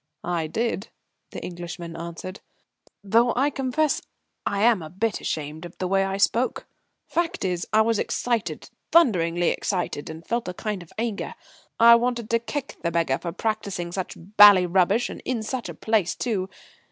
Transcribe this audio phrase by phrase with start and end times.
[0.23, 0.87] "I did,"
[1.29, 2.39] the Englishman answered,
[3.03, 4.01] "though I confess
[4.47, 6.65] I'm a bit ashamed of the way I spoke.
[7.05, 11.35] Fact is, I was excited, thunderingly excited, and felt a kind of anger.
[11.79, 15.75] I wanted to kick the beggar for practising such bally rubbish, and in such a
[15.75, 16.49] place too.